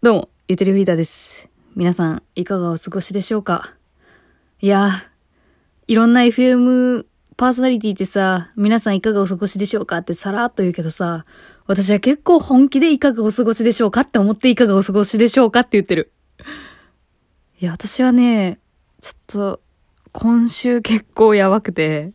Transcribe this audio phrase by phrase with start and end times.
[0.00, 1.50] どうも、ゆとりフリーターです。
[1.74, 3.74] 皆さん、いかがお過ごしでしょうか？
[4.60, 4.92] いや、
[5.88, 7.04] いろんな FM
[7.36, 9.96] パーソナリティってさ、皆さんいかがお過ごしでしょうか？
[9.96, 11.24] ってさらっと言うけどさ、
[11.66, 14.02] 私は結構本気でいかがお過ごしでしょうか？
[14.02, 15.60] って思っていかがお過ごしでしょうか？
[15.60, 16.12] って言ってる。
[17.60, 18.60] いや、私はね、
[19.00, 19.60] ちょっと、
[20.12, 22.12] 今週結構やばくて、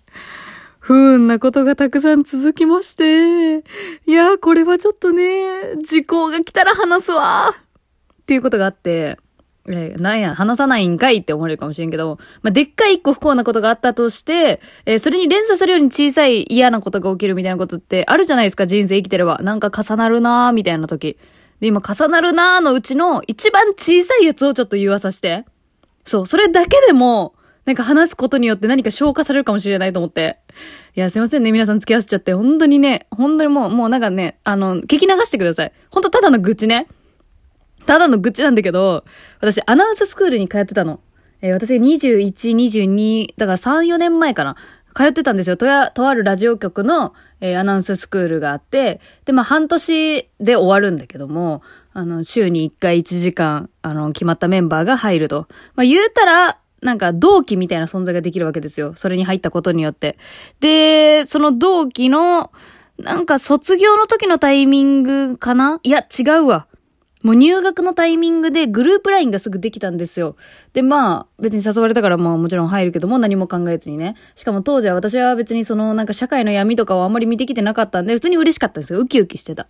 [0.80, 3.58] 不運なことがたくさん続きまして、
[4.08, 7.54] いやー、これはちょっとね、時効が来たら話すわ。
[8.34, 9.20] ていうことがあって、
[9.68, 19.38] えーなんや、話さないんかいって思われるかもしれんけど、まあ、でっかい一個不幸なことがあったとして、えーそれに連鎖するように小さい嫌なことが起きるみたいなことってあるじゃないですか、人生生きてれば。
[19.44, 21.18] なんか重なるなーみたいな時。
[21.60, 25.46] で、今重なるなーのうちの一番小さいやつをちょっと言わさせて。
[26.04, 30.40] そう、それだけでも、なんか話すことによって何か消化されるかもしれないと思って。
[30.96, 31.52] いや、すいませんね。
[31.54, 32.34] 皆さん付き合わせちゃって。
[32.34, 35.72] 本当にね、本当にもう、もうなんかね、あの、聞き流してください。
[35.90, 36.88] 本当ただの愚痴ね。
[37.86, 39.04] ただの愚痴なんだけど、
[39.40, 41.00] 私、アナウンススクールに通ってたの。
[41.42, 44.56] えー私が21、22、だから3、4年前かな。
[44.96, 45.58] 通ってたんですよ。
[45.58, 51.62] とや、とあるラジオ局の、えーアナウンススクールがあって、で、まあ、半年で終わるんだけども、
[51.94, 55.48] あの、週に1回1時間、あの、決まったメンバーが入ると。
[55.76, 58.94] まあ、言うたら、なんか同期みたいな存在ができるわけですよ。
[58.96, 60.18] それに入ったことによって。
[60.60, 62.52] で、その同期の、
[62.98, 65.80] なんか卒業の時のタイミングかな？
[65.84, 66.68] いや、違うわ。
[67.24, 70.36] もう入学のタイミングでグループラインがすぐできたんですよ。
[70.74, 74.16] で、まあ、別に誘われたからまあもちろん入るけども何も考えずにね。
[74.36, 79.00] しかも当時は私は別にそのなんか社会の闇とかをあんまり見てきてなかったんで、普通に嬉しかったんですよ。
[79.00, 79.68] ウキウキしてた。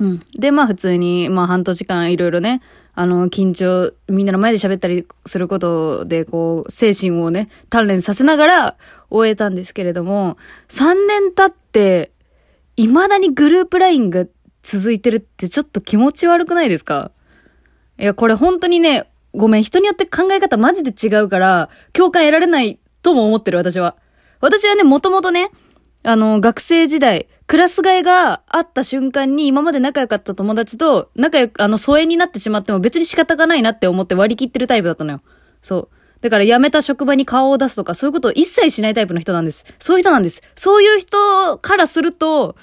[0.00, 0.20] うん。
[0.38, 2.62] で、まあ普通に、まあ半年間いろいろね、
[2.94, 8.76] あの、緊張、みんなの前で喋ったりすることで、こう、精神をね、鍛錬させながら
[9.10, 10.36] 終えたんですけれども、
[10.68, 12.10] 3年経って、
[12.76, 14.26] 未だにグループラインが
[14.62, 17.10] 続いてるってちょっと気持ち悪くないですか？
[17.98, 23.96] いや、これ本当にね、ごめん、人によって考え方マジで違うから、共感得られないとも思ってる、私は。
[24.40, 25.50] 私はね、もともとね、
[26.02, 35.20] あの、学生時代、クラス替えがあった瞬間に今まで仲良かった友達と仲良く、あの、疎遠になってしまっても別に仕方がないなって思って割り切ってるタイプだったのよ。
[35.60, 35.88] そう。
[36.22, 39.64] だから辞めた職場に顔を出すとかそういうことを一切しないタイプの人なんです。
[39.78, 40.42] そういう人なんです。
[40.54, 42.56] そういう人からすると、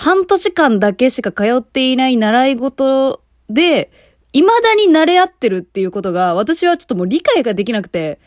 [0.00, 3.90] 半年間だけしか通っていない習い事で、
[4.32, 8.18] 未だに慣れ合ってるっていうことが私はちょっともう理解ができなくて、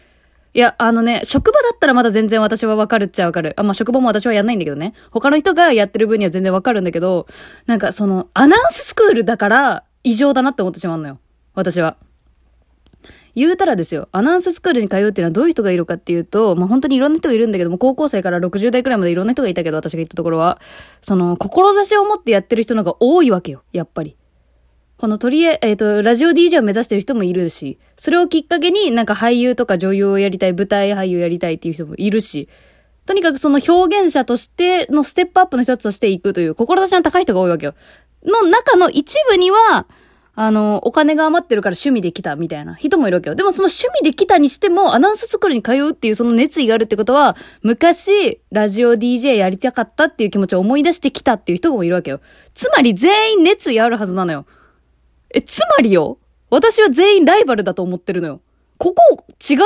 [0.54, 3.56] いや、あのね、職場だったらまだ全然私はわかるっちゃわかる。
[3.58, 4.94] あ、まあ、職場も私はやんないんだけどね。
[5.10, 7.26] 他の人がやってる分には全然わかるんだけど、
[7.66, 11.18] なんかその、アナウンススクールだから異常だなって思ってしまうのよ。
[11.56, 11.98] 私は。
[13.36, 20.62] 言うたらですよ、アナウンススクールに通うっていうのはどういう人がいるかっていうと、まあ、本当にいろんな人がいるんだけども、高校生から60代くらいまでいろんな人がいたけど、私が行ったところは、
[21.02, 24.18] その、志を持ってやってる人の方が多いわけよ、やっぱり。
[24.98, 32.48] このとりえ、えっ、と、ラジオ DJ を目指してる人もいるし、それをきっかけになんか俳優とか女優をやりたい、舞台俳優やりたいっていう人もいるし、
[33.06, 37.74] とにかくその表現者としてのステップアップの一つとしていくという、志の高い人が多いわけよ。
[38.26, 39.88] の中の一部には、
[40.36, 43.36] あの、お金が余ってるから趣味で来たみたいな人もいるわけよ。
[43.36, 52.20] でもその趣味で来たにしても、アナウンススクールに通うっていうその熱意があるってことは、昔、ラジオ DJ やりたかったっていう気持ちを思い出してきたっていう人もいるわけよ。
[52.56, 54.48] つまり全員熱意あるはずなのよ。
[55.30, 56.18] え、つまりよ
[56.50, 58.42] 私は全員ライバルだと思ってるのよ。
[58.80, 59.60] ここ、違う？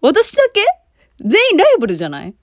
[0.00, 0.64] 私だけ？
[1.20, 2.34] 全員ライバルじゃない？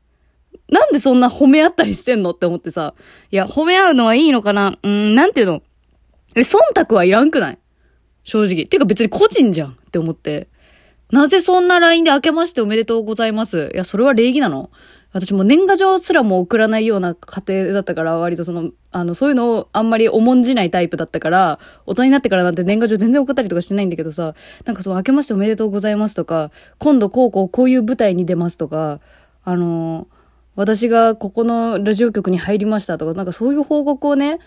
[0.69, 2.93] なんでそんな褒め合ったりしてんのって思ってさ。
[3.29, 4.77] いや、褒め合うのはいいのかな？
[4.81, 5.61] うーん、なんていうの？
[6.35, 7.57] え、忖度はいらんくない？
[8.23, 8.65] 正直。
[8.65, 10.47] てか別に個人じゃんって思って。
[11.11, 13.71] なぜそんな LINE で明けましておめでとうございます？
[13.73, 14.69] いや、それは礼儀なの
[15.11, 24.35] 私も年賀状すらも送らないような家庭だったから、割とその、あの、そういうのをあんまり重んじないタイプだったから、大人になってからなんて年賀状全然送ったりとかしてないんだけどさ、
[24.65, 28.99] なんかその、明けましておめでとうございますとか、今度こうこうこういう舞台に出ますとか、
[29.43, 30.07] あの
[30.55, 34.37] 私がここのラジオ局に入りましたとか、なんかそういう報告をね、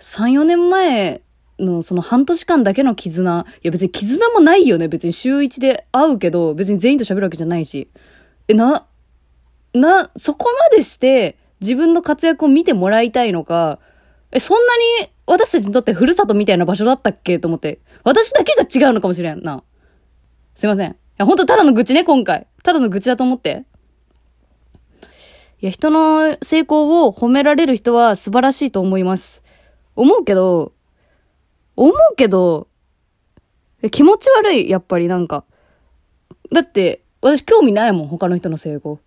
[0.00, 1.22] 3、4年前
[1.58, 3.46] のその半年間だけの絆。
[3.48, 4.88] いや別に絆もないよね。
[4.88, 7.88] 別に週1で会うけど、別に全員と喋るわけじゃないし。
[8.48, 8.86] え、な、
[9.74, 13.78] な、そこまでして自分の活躍を見てもらいたいのか、
[14.32, 17.80] え、そんなに私たちにとってふるさとみたいな場所だったっけと思って。
[18.02, 19.62] 私だけが違うのかもしれんな。
[20.54, 20.90] すいません。
[20.90, 22.46] いや、ほんとただの愚痴ね、今回。
[22.62, 23.64] ただの愚痴だと思って。
[25.60, 29.42] いや、人の成功を褒められる人は素晴らしいと思います。
[29.96, 30.72] 思うけど、
[31.76, 32.68] 思うけど、
[33.90, 35.44] 気持ち悪い、やっぱりなんか。
[36.52, 38.98] だって、私興味ないもん、他の人の成功。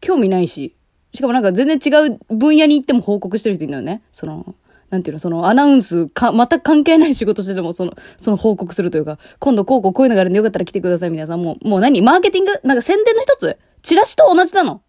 [0.00, 0.74] 興味ないし。
[1.12, 4.02] しかもなんか全然違う分野に行っても報告してる人いるんだよね。
[4.12, 4.54] その、
[4.90, 14.82] なんていうの、そのアナウンスか、全く関係ない仕事してても、その、その報告するというか、今度こうこうこういうのがあるんでよかったら来てくださいみたいなさ、もう、もう何マーケティングなんか宣伝の一つチラシと同じなの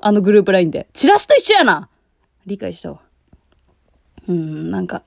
[0.00, 0.88] あのグループラインで。
[0.92, 1.88] チラシと一緒やな
[2.46, 3.03] 理解したわ。
[4.28, 5.02] うん、なんか、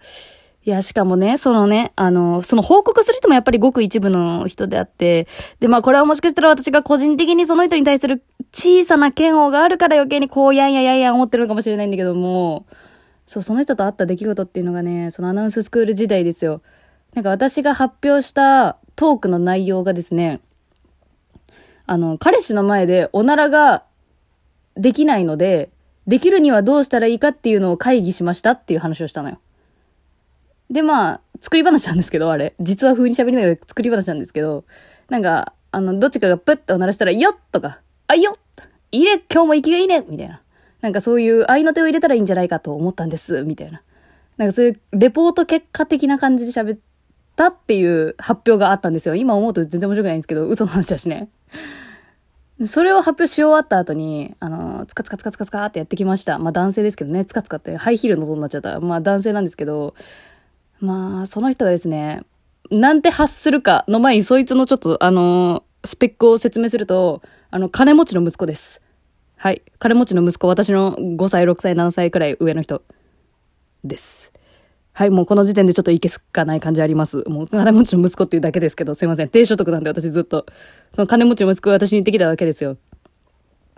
[0.68, 5.28] いや、しかもね、そのね、あの、その報告する人もやっぱりごく一部の人であって、
[5.62, 8.22] で、まあこれはもしかしたら私が個人的にその人に対する
[8.52, 12.66] 小さな嫌悪があるから余計にこう、やんややんやん思ってるのかもしれないんだけども、
[13.26, 16.62] そう、その人と会った出来事っていうのがね、そのアナウンススクール時代ですよ。
[17.14, 20.42] なんか私が発表したトークの内容がですね、
[21.86, 23.84] あの、彼氏の前でおならが
[24.76, 25.70] できないので、
[26.08, 29.40] できるにはどうしたらいいかっていうのを会議しましたっていう話をしたのよ。
[30.70, 32.56] で、まあ、作り話なんですけど、あれ。
[32.60, 34.66] 実は風に喋りながら作り話なんですけど、
[35.10, 38.40] なんか、あの、どっちかがプッとおならしたら、よっとか、あ、よっ
[38.92, 40.42] いいね今日も息がいいねみたいな。
[40.82, 43.82] なんかそういう愛の手を入れたらいいんじゃないかと思ったんです、みたいな。
[44.38, 46.80] なんかそういうレポート結果的な感じで喋っ
[47.36, 49.16] たっていう発表があったんですよ。
[49.16, 51.30] 今思うと全然面白くないんですけど、嘘の話だしね。
[52.66, 56.40] それを発表し終わった後に、あの、つかつかつかつかつかってやってきました。
[56.40, 58.80] まあ男性ですけどね、つかつかってハイヒールのぞになっちゃった。
[58.80, 59.94] まあ男性なんですけど、
[60.80, 62.24] まあその人がですね、
[62.72, 67.22] なんて発するかの前にそいつのちょっと、あのスペックを説明すると、
[67.52, 68.82] あの、金持ちの息子です。
[69.36, 69.62] はい。
[69.78, 72.82] 金持ちの息子、私の5歳、6歳、7歳くらい上の人
[73.84, 74.34] です。
[74.98, 77.24] はい、もうこの時点でちょっといけすかない感じあります。
[77.28, 79.30] もう金持ちの息子っていうだけですけど、すいません。
[79.30, 80.48] 低所得なんで私ずっと。
[80.96, 82.78] その金持ちの息子が私に言ってきたわけですよ。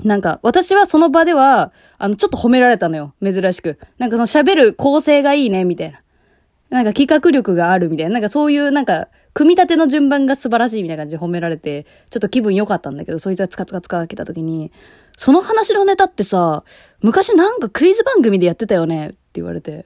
[0.01, 3.13] なんか、私はその場では、あの、ちょっと褒められたのよ。
[3.21, 3.77] 珍しく。
[3.97, 5.99] なんかその喋る構成がいいね、みたいな。
[6.69, 8.13] なんか企画力があるみたいな。
[8.13, 14.71] なんかそういうなんか、組み立ての順番が素晴らしいみたいな感じで褒められて、ちょっと気分良かったんだけど、そいつがつかつかつか開けた時に、
[15.17, 16.63] その話のネタってさ、
[17.01, 19.85] 昔なんかクイズ番組でやってたよねって言われて、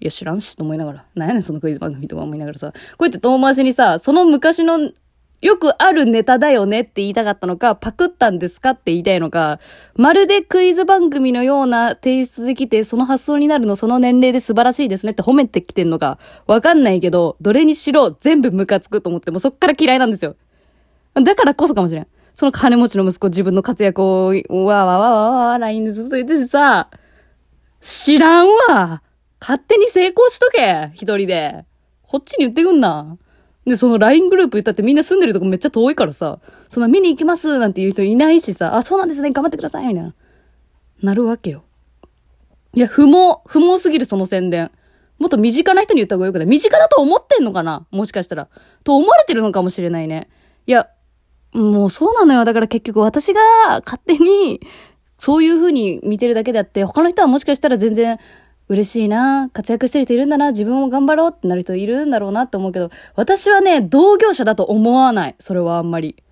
[0.00, 4.90] いや知らんしと思いながら、なんやねんそのクイズ番組とか思いながらさ、こうやって遠回しにさ、その昔の
[5.40, 9.60] よくあるネタだよねって言いたかったのか、パクったんですかって言いたいのか、
[9.94, 20.34] まるでクイズ番組のような提出できて、その発想になるのその年齢で素晴らしいですねって褒めてきてんのか、わかんないけど、どれにしろ全部ムカつくと思って、もそっから嫌いなんですよ。
[21.14, 22.06] だからこそかもしれん。
[22.34, 26.88] その金持ちの息子自分の活躍を、わーわわわわー LINE でずっと言っててさ、
[27.80, 29.02] 知らんわ。
[29.40, 31.64] 勝手に成功しとけ、一人で。
[32.02, 33.18] こっちに言ってくんな。
[33.66, 36.38] で、その LINE グループ言ったってみんな住んでるとこめっちゃ遠いからさ、
[36.68, 40.14] そんな見に行きますなんて言う人いないしさ、あ、そうなんですね、頑張ってください、みたいな。
[41.02, 41.64] なるわけよ。
[42.74, 44.70] いや、不毛、不毛すぎるその宣伝。
[45.18, 46.46] もっと身近な人に言った方がよくない？
[46.46, 47.86] 身近だと思ってんのかな？
[47.90, 48.48] もしかしたら。
[48.84, 50.28] と思われてるのかもしれないね。
[50.66, 50.88] いや、
[51.52, 52.44] もうそうなのよ。
[52.44, 53.40] だから結局私が
[53.84, 54.60] 勝手に
[55.18, 58.18] そういう風に見てるだけであって、他の人はもしかしたら全然
[58.68, 65.34] 嬉しいな、活躍してる人いるんだな、自分も頑張ろうってなる人いるんだろうなって思うけど、私はね、同業者だと思わない。
[65.38, 66.22] それはあんまり。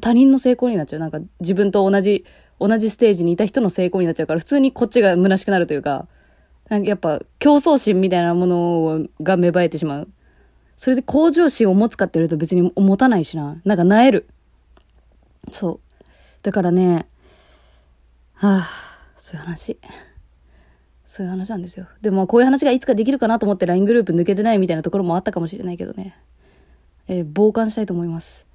[0.00, 1.00] 他人の成功になっちゃう。
[1.00, 2.26] なんか自分と同じ、
[2.60, 6.06] 同じステージにいた人の成功になっちゃうから、普通にこっちが虚しくなるというか、
[6.68, 10.08] なんかやっぱ競争心みたいなものが芽生えてしまう。
[10.76, 13.60] それで向上心を持つかって言われると別に持たないしな。
[13.64, 14.28] なんか萎える。
[15.50, 16.04] そう。
[16.42, 17.08] だからね、
[18.34, 18.68] はあ、
[19.18, 19.78] そういう話。
[21.18, 21.86] そういう話なんですよ。
[22.00, 26.16] でもこういう話がいつかできるかなと思って LINE グループ抜けてないみたいなところもあったかもしれないけどね。
[27.08, 28.46] えー、傍観したいと思います。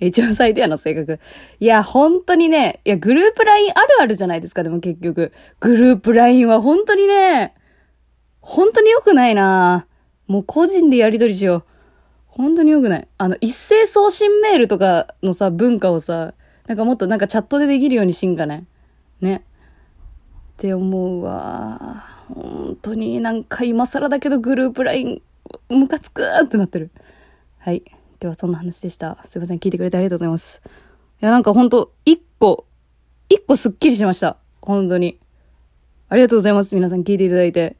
[0.00, 1.18] 一番最低やな、性格。
[1.60, 5.32] いや、本当にね、いや、グループ LINE あるあるじゃないですか、でも結局。
[5.60, 7.54] グループ LINE は本当にね、
[8.42, 9.86] 本当に良くないな
[10.26, 11.64] もう個人でやりとりしよう。
[12.26, 13.08] 本当に良くない。
[13.16, 16.34] あの、一斉送信メールとかのさ、文化をさ、
[16.66, 18.66] なんかもっとなんかチャットでできるようにしんかね。
[19.22, 19.42] ね。
[20.60, 22.04] って思うわ。
[22.28, 25.22] 本当になんか今更だけどグループ LINE
[25.70, 26.90] ムカつくってなってる。
[27.58, 27.82] はい。
[27.86, 29.16] 今日はそんな話でした。
[29.24, 29.58] すいません。
[29.58, 30.60] 聞いてくれてありがとうございます。
[31.22, 32.66] いや、なんかほんと、一個、
[33.30, 34.36] 一個すっきりしました。
[34.60, 35.18] 本当に。
[36.10, 36.74] ありがとうございます。
[36.74, 37.78] 皆さん聞いていただいて。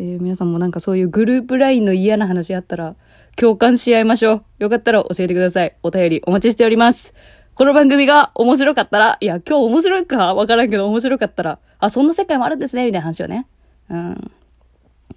[0.00, 2.96] えー、皆さんもなんかそういうグループ LINE の嫌な話あったら、
[3.36, 4.44] 共感し合いましょう。
[4.58, 5.76] よかったら教えてください。
[5.84, 7.14] お便りお待ちしております。
[7.54, 13.46] この番組が面白かったら、いや、今日面白いかわからんけど面白かったら、あ、そんな世界もあるんですね、みたいな話をね。
[13.88, 14.30] うん。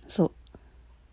[0.08, 0.32] そう。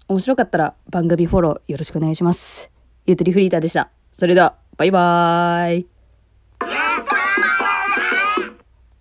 [0.08, 2.70] 面白かったら番組フォローよろしくお願いします。
[3.06, 3.90] ゆとりフリーターでした。
[4.12, 7.19] それでは、バイバーイ。